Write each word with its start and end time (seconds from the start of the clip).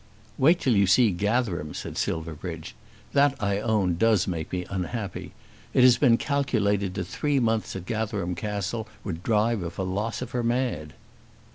"Wait 0.39 0.59
till 0.59 0.75
you 0.75 0.87
see 0.87 1.11
Gatherum," 1.11 1.75
said 1.75 1.95
Silverbridge. 1.95 2.73
"That, 3.13 3.35
I 3.39 3.59
own, 3.59 3.97
does 3.97 4.27
make 4.27 4.51
me 4.51 4.65
unhappy. 4.67 5.31
It 5.75 5.83
has 5.83 5.99
been 5.99 6.17
calculated 6.17 6.95
that 6.95 7.05
three 7.05 7.39
months 7.39 7.75
at 7.75 7.85
Gatherum 7.85 8.33
Castle 8.33 8.87
would 9.03 9.21
drive 9.21 9.61
a 9.61 9.69
philosopher 9.69 10.41
mad." 10.41 10.93